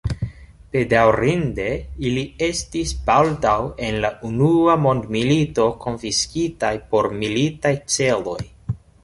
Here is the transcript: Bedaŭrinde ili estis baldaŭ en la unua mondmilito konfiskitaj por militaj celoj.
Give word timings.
Bedaŭrinde 0.75 1.67
ili 2.11 2.23
estis 2.47 2.93
baldaŭ 3.09 3.53
en 3.89 3.99
la 4.07 4.11
unua 4.31 4.79
mondmilito 4.87 5.69
konfiskitaj 5.85 6.75
por 6.95 7.13
militaj 7.21 7.75
celoj. 7.99 8.41